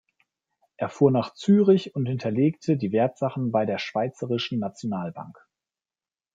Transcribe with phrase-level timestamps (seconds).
[0.77, 5.37] Er fuhr nach Zürich und hinterlegte die Wertsachen bei der Schweizerischen Nationalbank.